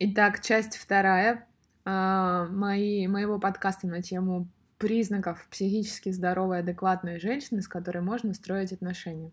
[0.00, 1.46] Итак, часть вторая
[1.84, 8.72] э, мои, моего подкаста на тему признаков психически здоровой, адекватной женщины, с которой можно строить
[8.72, 9.30] отношения.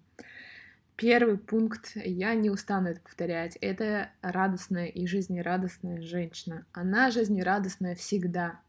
[0.98, 6.64] Первый пункт, я не устану это повторять, это радостная и жизнерадостная женщина.
[6.74, 8.60] Она жизнерадостная всегда.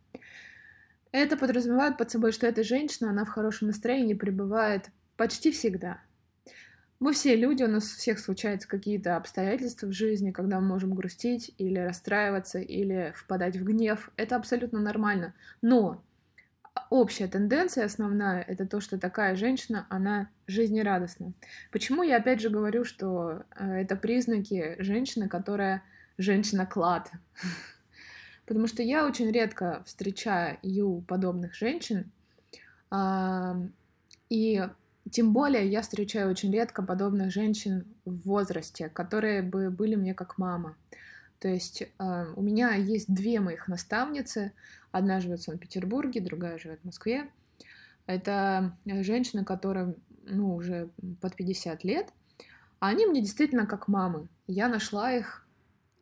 [1.11, 4.89] Это подразумевает под собой, что эта женщина, она в хорошем настроении пребывает
[5.19, 6.01] почти всегда.
[7.03, 10.95] Мы все люди, у нас у всех случаются какие-то обстоятельства в жизни, когда мы можем
[10.95, 14.13] грустить или расстраиваться, или впадать в гнев.
[14.17, 15.35] Это абсолютно нормально.
[15.63, 16.01] Но
[16.91, 21.33] общая тенденция основная— это то, что такая женщина, она жизнерадостна.
[21.73, 25.83] Почему я опять же говорю, что э, это признаки женщины, которая
[26.19, 27.11] женщина-клад?
[28.47, 30.57] Потому что я очень редко встречаю
[31.09, 32.13] подобных женщин,
[34.29, 34.69] и
[35.11, 40.39] тем более я встречаю очень редко подобных женщин в возрасте, которые бы были мне как
[40.39, 40.77] мама.
[41.39, 44.53] То есть э, у меня есть две моих наставницы.
[44.93, 47.29] Одна живет в Санкт-Петербурге, другая живет в Москве.
[48.07, 50.91] Это женщины, которым ну, уже
[51.21, 52.09] под 50 лет.
[52.79, 54.29] А они мне действительно как мамы.
[54.47, 55.47] Я нашла их,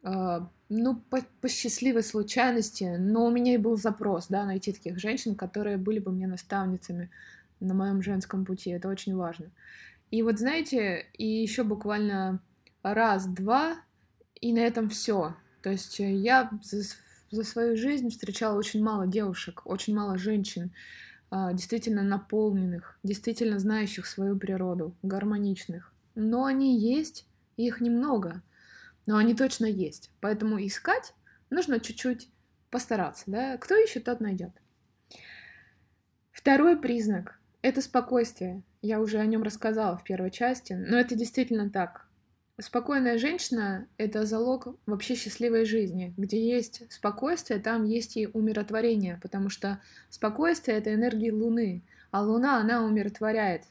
[0.03, 4.99] э, ну, по, по счастливой случайности, но у меня и был запрос, да, найти таких
[4.99, 7.11] женщин, которые были бы мне наставницами
[7.61, 8.71] на моем женском пути.
[8.71, 9.51] Это очень важно.
[10.11, 12.41] И вот знаете, и еще буквально
[12.83, 13.77] раз-два
[14.41, 15.37] и на этом все.
[15.63, 16.83] То есть э, я за,
[17.31, 20.73] за свою жизнь встречала очень мало девушек, очень мало женщин,
[21.31, 25.93] а, действительно наполненных, действительно знающих свою природу, гармоничных.
[26.15, 28.43] Но они есть, и их немного,
[29.07, 30.11] но они точно есть.
[30.21, 31.15] Поэтому искать
[31.51, 32.29] нужно чуть-чуть
[32.71, 33.25] постараться.
[33.27, 33.57] Да?
[33.59, 34.51] Кто ищет, тот найдет.
[36.33, 38.63] Второй признак— это спокойствие.
[38.83, 42.07] Я уже о нем рассказала в первой части, но это действительно так.
[42.59, 46.13] Спокойная женщина— это залог вообще счастливой жизни.
[46.19, 52.59] Где есть спокойствие, там есть и умиротворение, потому что спокойствие— это энергия Луны, а Луна,
[52.59, 53.65] она умиротворяет.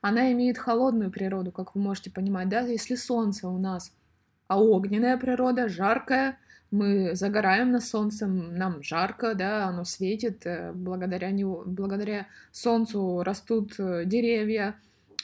[0.00, 3.92] Она имеет холодную природу, как вы можете понимать, да, если Солнце у нас,
[4.46, 6.38] а огненная природа, жаркая,
[6.70, 13.74] мы загораем на солнце, нам жарко, да, оно светит, э, благодаря, него, благодаря солнцу растут
[13.78, 14.78] э, деревья,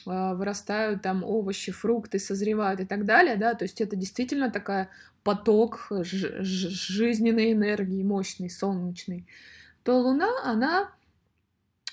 [0.07, 4.89] а, вырастают там овощи, фрукты, созревают и так далее, да, то есть это действительно такая
[5.23, 9.25] поток жизненной энергии, мощный, солнечный,
[9.83, 10.91] то Луна, она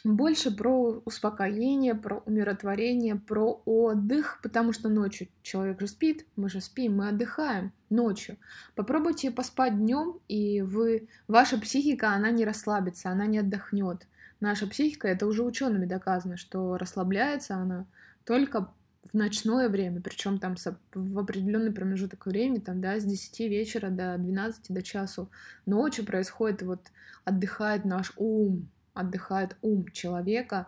[0.04, 6.60] больше про успокоение, про умиротворение, про отдых, потому что ночью человек же спит, мы же
[6.60, 8.36] спим, мы отдыхаем ночью.
[8.74, 14.06] Попробуйте поспать днем, и вы, ваша психика, она не расслабится, она не отдохнет.
[14.40, 17.86] Наша психика, это уже учеными доказано, что расслабляется она
[18.24, 18.72] только
[19.12, 20.56] в ночное время, причем там
[20.94, 25.30] в определенный промежуток времени, там, да, с 10 вечера до 12 до часу
[25.66, 26.80] ночи происходит, вот
[27.24, 30.66] отдыхает наш ум, отдыхает ум человека,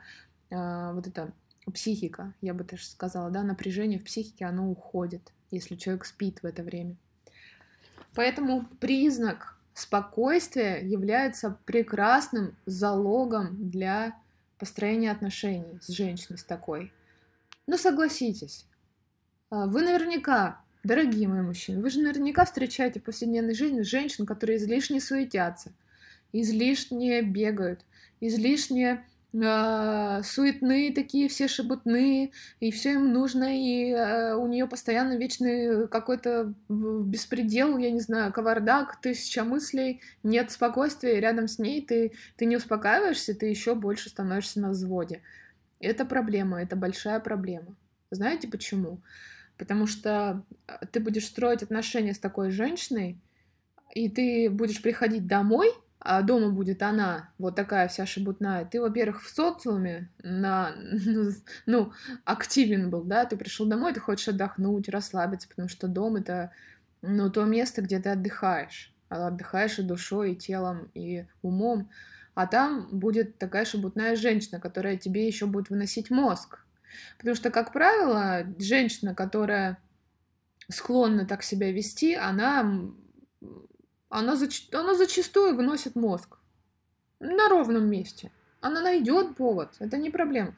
[0.51, 1.33] э, вот это
[1.73, 6.47] психика, я бы даже сказала, да, напряжение в психике, оно уходит, если человек спит в
[6.47, 6.97] это время.
[8.15, 14.17] Поэтому признак спокойствия является прекрасным залогом для
[14.59, 16.93] построения отношений с женщиной, с такой.
[17.67, 18.67] Но согласитесь,
[19.51, 24.59] а, вы наверняка, дорогие мои мужчины, вы же наверняка встречаете в повседневной жизни женщин, которые
[24.59, 25.73] излишне суетятся,
[26.33, 27.85] излишне бегают,
[28.29, 32.31] излишне э, суетные такие, все шебутные,
[32.61, 38.33] и все им нужно, и э, у нее постоянно вечный какой-то беспредел, я не знаю,
[38.33, 44.09] кавардак, тысяча мыслей, нет спокойствия, рядом с ней ты, ты не успокаиваешься, ты еще больше
[44.09, 45.23] становишься на взводе.
[45.81, 47.77] Это проблема, это большая проблема.
[48.11, 49.03] Знаете почему?
[49.59, 53.19] Потому что а, ты будешь строить отношения с такой женщиной,
[53.95, 55.71] и ты будешь приходить домой,
[56.05, 58.65] а дома будет она, вот такая вся шебутная.
[58.65, 60.73] Ты, во-первых, в социуме на,
[61.67, 61.93] ну,
[62.25, 66.53] активен был, да, ты пришел домой, ты хочешь отдохнуть, расслабиться, потому что дом это,
[67.03, 68.93] ну, то место, где ты отдыхаешь.
[69.09, 71.89] Отдыхаешь и душой, и телом, и умом
[72.35, 76.65] а там будет такая шебутная женщина, которая тебе еще будет выносить мозг.
[77.17, 79.79] Потому что, как правило, женщина, которая
[80.69, 82.91] склонна так себя вести, она,
[84.15, 86.39] она, зач, она зачастую выносит мозг
[87.19, 88.31] на ровном месте.
[88.61, 90.55] Она найдет повод, это не проблема.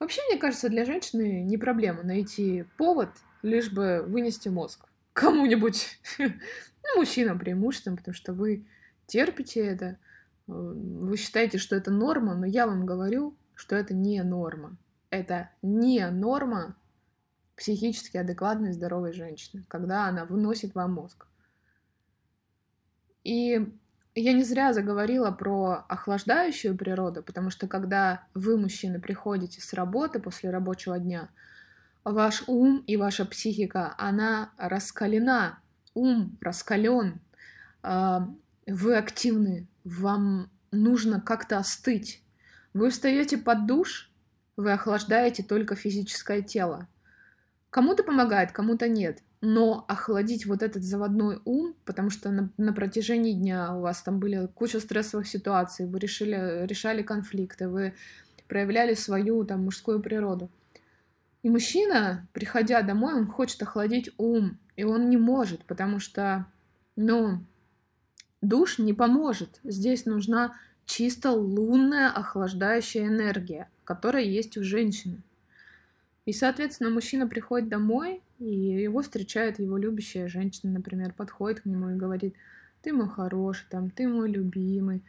[0.00, 3.10] Вообще, мне кажется, для женщины не проблема найти повод,
[3.42, 8.66] лишь бы вынести мозг кому-нибудь, ну, мужчинам преимущественно, потому что вы
[9.06, 9.98] терпите это,
[10.48, 14.76] вы считаете, что это норма, но я вам говорю, что это не норма.
[15.10, 16.76] Это не норма
[17.54, 21.26] психически адекватной здоровой женщины, когда она выносит вам мозг.
[23.26, 23.60] И
[24.14, 30.20] я не зря заговорила про охлаждающую природу, потому что когда вы, мужчины, приходите с работы
[30.20, 31.28] после рабочего дня,
[32.04, 35.58] ваш ум и ваша психика, она раскалена,
[35.94, 37.20] ум раскален,
[37.82, 38.32] а,
[38.68, 42.22] вы активны, вам нужно как-то остыть.
[42.74, 44.08] Вы встаете под душ,
[44.56, 46.86] вы охлаждаете только физическое тело.
[47.70, 49.18] Кому-то помогает, кому-то нет.
[49.48, 54.18] Но охладить вот этот заводной ум, потому что на, на протяжении дня у вас там
[54.18, 57.94] были куча стрессовых ситуаций, вы решили, решали конфликты, вы
[58.48, 60.50] проявляли свою там мужскую природу.
[61.44, 66.46] И мужчина, приходя домой, он хочет охладить ум, и он не может, потому что,
[66.96, 67.38] ну,
[68.42, 69.60] душ не поможет.
[69.62, 70.56] Здесь нужна
[70.86, 75.22] чисто лунная охлаждающая энергия, которая есть у женщины.
[76.26, 81.90] И, соответственно, мужчина приходит домой, и его встречает его любящая женщина, например, подходит к нему
[81.90, 82.34] и говорит,
[82.82, 85.04] ты мой хороший, там, ты мой любимый,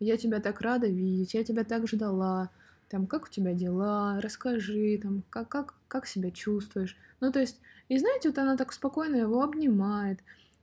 [0.00, 2.50] я тебя так рада видеть, я тебя так ждала,
[2.88, 6.96] там, как у тебя дела, расскажи, там, как, как, как себя чувствуешь.
[7.20, 10.18] Ну, то есть, и знаете, вот она так спокойно его обнимает,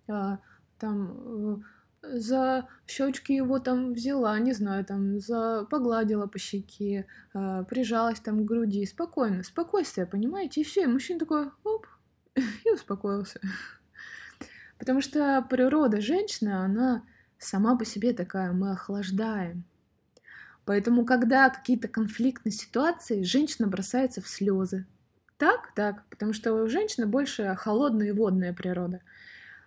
[0.10, 0.40] а,
[0.80, 1.58] там, э,
[2.04, 8.44] за щечки его там взяла, не знаю, там, за погладила по щеке, а, прижалась там
[8.44, 11.88] к груди, спокойно, спокойствие, понимаете, и все, и мужчина такой, оп,
[12.36, 13.40] и успокоился.
[14.78, 17.04] Потому что природа женщины, она
[17.38, 19.64] сама по себе такая, мы охлаждаем.
[20.66, 24.86] Поэтому, когда какие-то конфликтные ситуации, женщина бросается в слезы.
[25.38, 29.02] Так, так, потому что у женщины больше холодная и водная природа.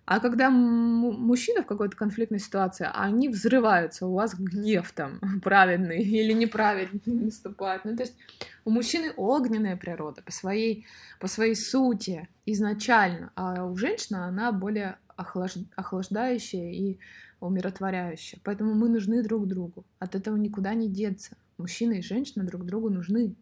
[0.07, 6.33] А когда мужчина в какой-то конфликтной ситуации, они взрываются, у вас гнев там праведный или
[6.33, 7.85] неправедный наступает.
[7.85, 8.17] Ну, то есть
[8.65, 10.87] у мужчины огненная природа по своей,
[11.19, 15.55] по своей сути изначально, а у женщины она более охлаж...
[15.75, 16.99] охлаждающая и
[17.41, 18.39] умиротворяющая.
[18.45, 19.85] Поэтому мы нужны друг другу.
[19.99, 21.37] От этого никуда не деться.
[21.59, 23.35] Мужчина и женщина друг другу нужны.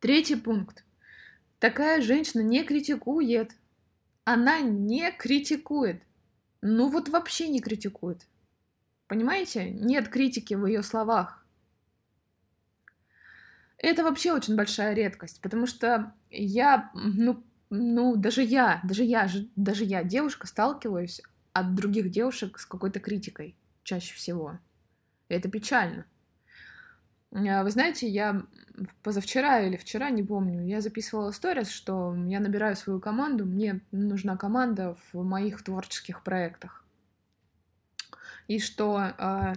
[0.00, 0.84] Третий пункт.
[1.60, 3.52] Такая женщина не критикует.
[4.24, 6.02] Она не критикует.
[6.60, 8.26] Ну вот вообще не критикует.
[9.08, 9.70] Понимаете?
[9.70, 11.44] Нет критики в ее словах.
[13.78, 19.82] Это вообще очень большая редкость, потому что я, ну, ну, даже я, даже я, даже
[19.84, 21.20] я, девушка, сталкиваюсь
[21.52, 24.60] от других девушек с какой-то критикой чаще всего.
[25.28, 26.06] И это печально.
[27.32, 28.42] А, вы знаете, я
[29.02, 34.36] позавчера или вчера, не помню, я записывала сторис, что я набираю свою команду, мне нужна
[34.36, 36.84] команда в моих творческих проектах.
[38.48, 39.54] И что э,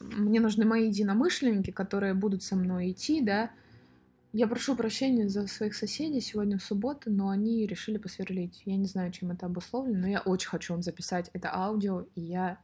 [0.00, 3.50] мне нужны мои единомышленники, которые будут со мной идти, да.
[4.32, 8.62] Я прошу прощения за своих соседей сегодня в субботу, но они решили посверлить.
[8.66, 12.20] Я не знаю, чем это обусловлено, но я очень хочу вам записать это аудио, и
[12.20, 12.58] я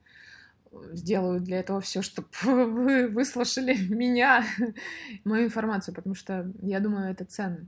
[0.92, 4.44] сделаю для этого все, чтобы вы выслушали меня,
[5.24, 7.66] мою информацию, потому что я думаю, это ценно.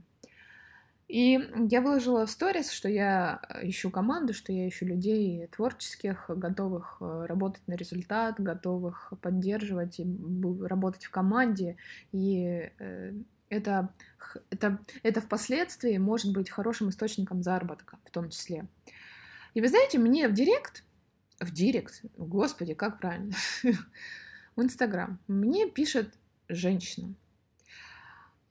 [1.07, 6.97] И я выложила в сторис, что я ищу команду, что я ищу людей творческих, готовых
[6.99, 10.07] э, работать на результат, готовых поддерживать и
[10.63, 11.77] работать в команде.
[12.11, 13.13] И э,
[13.49, 13.93] это,
[14.49, 18.65] это, это впоследствии может быть хорошим источником заработка в том числе.
[19.53, 20.84] И вы знаете, мне в директ
[21.39, 23.33] в директ, господи, как правильно,
[24.55, 26.13] в Инстаграм, мне пишет
[26.47, 27.13] женщина.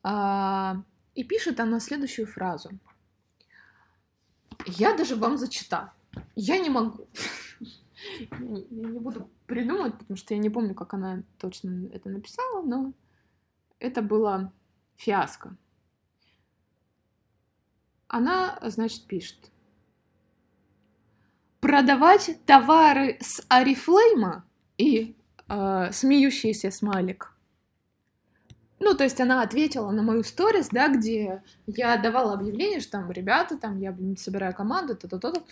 [0.02, 0.82] А,
[1.14, 2.70] и пишет она следующую фразу.
[4.66, 5.90] Я даже вам зачитаю.
[6.36, 7.08] Я не могу.
[8.20, 12.92] Я не буду придумывать, потому что я не помню, как она точно это написала, но
[13.78, 14.52] это было
[14.96, 15.56] фиаско.
[18.08, 19.50] Она, значит, пишет
[21.64, 24.44] продавать товары с Арифлейма
[24.76, 25.16] и
[25.48, 27.32] э, смеющийся смайлик.
[28.80, 33.10] Ну, то есть она ответила на мою сторис, да, где я давала объявление, что там,
[33.10, 35.42] ребята, там, я блин, собираю команду, то-то-то.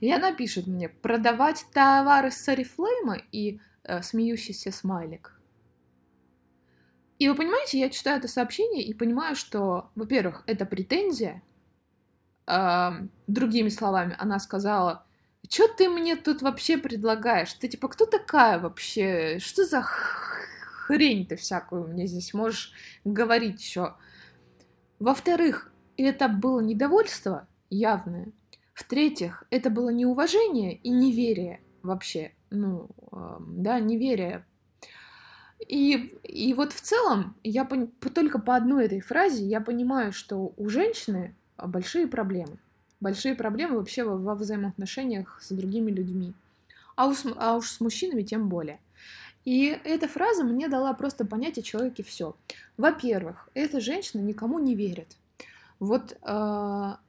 [0.00, 5.38] И она пишет мне, продавать товары с Арифлейма и э, смеющийся смайлик.
[7.18, 11.42] И вы понимаете, я читаю это сообщение и понимаю, что, во-первых, это претензия.
[12.46, 12.92] Э,
[13.26, 15.04] другими словами, она сказала,
[15.48, 17.52] что ты мне тут вообще предлагаешь?
[17.54, 19.38] Ты типа кто такая вообще?
[19.40, 22.72] Что за хрень ты всякую мне здесь можешь
[23.04, 23.94] говорить еще?
[24.98, 28.32] Во-вторых, это было недовольство явное.
[28.74, 32.32] В-третьих, это было неуважение и неверие вообще.
[32.50, 32.88] Ну,
[33.40, 34.44] да, неверие.
[35.66, 37.88] И, и вот в целом, я пон...
[37.88, 42.58] только по одной этой фразе я понимаю, что у женщины большие проблемы
[43.00, 46.34] большие проблемы вообще во, взаимоотношениях с другими людьми.
[46.96, 48.80] а уж, а уж с мужчинами тем более.
[49.44, 52.36] И эта фраза мне дала просто понять о человеке все.
[52.76, 55.16] Во-первых, эта женщина никому не верит.
[55.78, 56.16] Вот, э,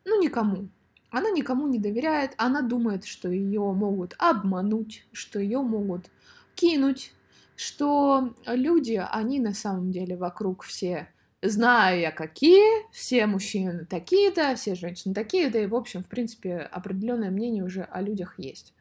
[0.05, 0.69] ну, никому.
[1.09, 6.05] Она никому не доверяет, она думает, что ее могут обмануть, что ее могут
[6.53, 7.13] кинуть,
[7.55, 11.09] что люди, они на самом деле вокруг все
[11.41, 17.31] знаю я какие, все мужчины такие-то, все женщины такие-то, и, в общем, в принципе, определенное
[17.31, 18.73] мнение уже о людях есть.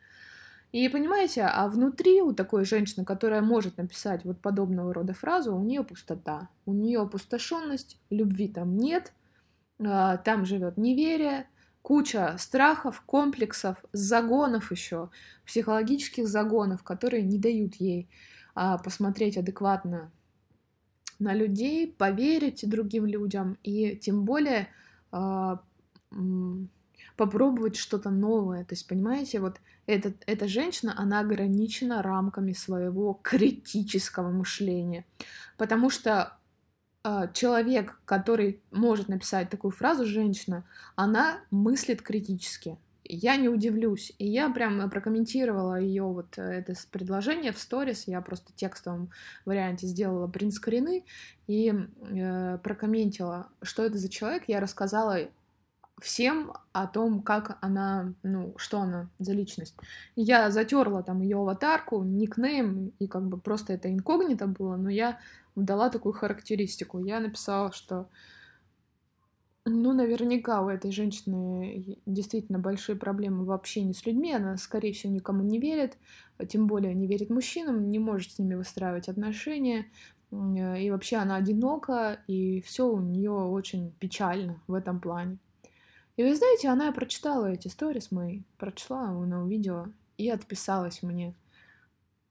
[0.71, 5.63] И понимаете, а внутри у такой женщины, которая может написать вот подобного рода фразу, у
[5.63, 9.13] нее пустота, у нее опустошенность, любви там нет,
[9.83, 11.47] а, там живет неверие,
[11.81, 15.09] куча страхов, комплексов, загонов еще,
[15.47, 18.11] психологических загонов, которые не дают ей
[18.55, 20.11] а, посмотреть адекватно
[21.19, 24.69] на людей, поверить другим людям и тем более
[25.11, 25.61] а,
[27.17, 28.65] попробовать что-то новое.
[28.65, 35.05] То есть, понимаете, вот этот, эта женщина, она ограничена рамками своего критического мышления.
[35.57, 36.39] Потому что
[37.05, 42.79] э, человек, который может написать такую фразу, женщина, она мыслит критически.
[43.09, 44.13] Я не удивлюсь.
[44.19, 48.07] И я прям прокомментировала ее вот э, это предложение в сторис.
[48.07, 49.11] Я просто текстовом
[49.45, 51.05] варианте сделала принтскрины
[51.47, 54.45] и э, прокомментила, что это за человек.
[54.47, 55.29] Я рассказала
[56.01, 59.75] всем о том, как она, ну, что она за личность.
[60.15, 65.19] Я затерла там ее аватарку, никнейм, и как бы просто это инкогнито было, но я
[65.57, 66.99] дала такую характеристику.
[66.99, 68.09] Я написала, что
[69.69, 74.33] ну, наверняка у этой женщины действительно большие проблемы в общении с людьми.
[74.33, 75.97] Она, скорее всего, никому не верит,
[76.49, 79.87] тем более не верит мужчинам, не может с ними выстраивать отношения.
[80.31, 85.39] И вообще она одинока, и все у нее очень печально в этом плане.
[86.17, 91.35] И вы знаете, она прочитала эти сторис мои, прочла, она увидела и отписалась мне.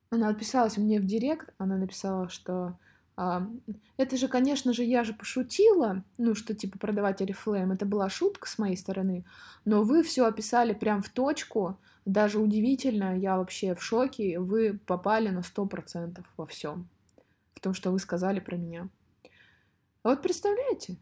[0.09, 2.77] Она отписалась мне в директ, она написала, что а,
[3.17, 8.47] это же, конечно же, я же пошутила, ну, что типа продавать Oriflame, это была шутка
[8.47, 9.25] с моей стороны,
[9.65, 15.29] но вы все описали прям в точку, даже удивительно, я вообще в шоке, вы попали
[15.29, 16.87] на сто процентов во всем,
[17.55, 18.87] в том, что вы сказали про меня.
[20.03, 20.97] А вот представляете,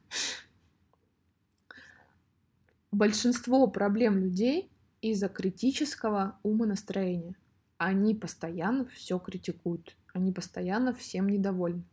[2.94, 7.36] большинство проблем людей из-за критического умонастроения.
[7.78, 11.84] Они постоянно все критикуют, они постоянно всем недовольны.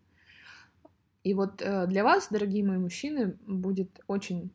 [1.24, 4.50] И вот э, для вас, дорогие мои мужчины, будет очень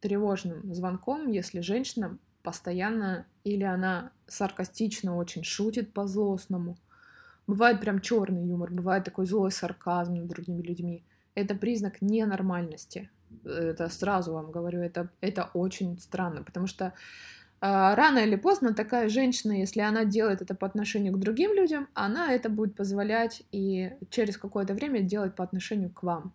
[0.00, 6.76] тревожным звонком, если женщина постоянно или она саркастично очень шутит по-злостному.
[7.46, 11.04] Бывает прям черный юмор, бывает такой злой сарказм над другими людьми.
[11.34, 13.10] Это признак ненормальности.
[13.44, 16.92] Это сразу вам говорю, это, это очень странно, потому что
[17.60, 22.32] рано или поздно такая женщина, если она делает это по отношению к другим людям, она
[22.32, 26.32] это будет позволять и через какое-то время делать по отношению к вам.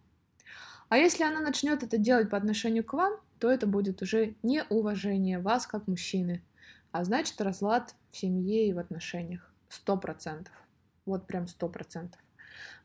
[0.90, 5.40] А если она начнет это делать по отношению к вам, то это будет уже неуважение
[5.40, 6.44] вас как мужчины,
[6.92, 9.52] а значит разлад в семье и в отношениях.
[9.70, 10.54] Сто процентов.
[11.06, 12.22] Вот прям сто процентов.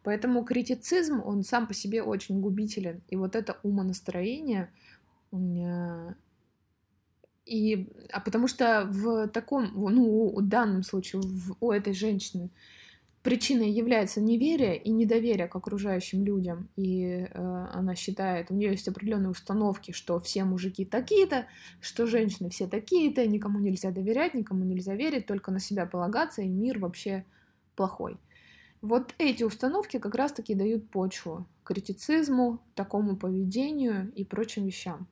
[0.02, 3.02] Поэтому критицизм, он сам по себе очень губителен.
[3.08, 4.70] И вот это умонастроение,
[5.32, 6.14] э,
[7.48, 12.50] и, а потому что в таком, ну, в данном случае в, у этой женщины
[13.22, 16.68] причиной является неверие и недоверие к окружающим людям.
[16.76, 21.46] И э, она считает, у нее есть определенные установки, что все мужики такие-то,
[21.80, 26.48] что женщины все такие-то, никому нельзя доверять, никому нельзя верить, только на себя полагаться, и
[26.48, 27.24] мир вообще
[27.76, 28.18] плохой.
[28.80, 35.08] Вот эти установки как раз-таки дают почву критицизму, такому поведению и прочим вещам.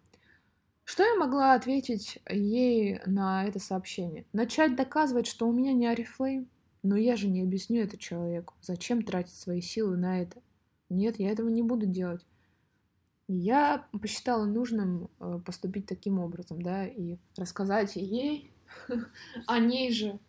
[0.86, 4.24] Что я могла ответить ей на это сообщение?
[4.32, 6.48] Начать доказывать, что у меня не Арифлейм?
[6.84, 8.54] Но я же не объясню это человеку.
[8.62, 10.40] Зачем тратить свои силы на это?
[10.88, 12.24] Нет, я этого не буду делать.
[13.26, 18.52] Я посчитала нужным э, поступить таким образом, да, и рассказать ей
[19.48, 20.20] о ней же.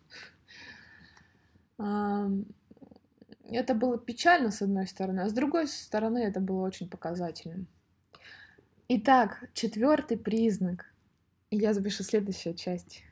[1.78, 7.68] Это было печально, с одной стороны, а с другой стороны, это было очень показательным.
[8.90, 10.94] Итак, четвертый признак.
[11.50, 13.02] Я запишу следующую часть.